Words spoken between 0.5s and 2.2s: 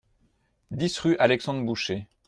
dix rue Alexandre Boucher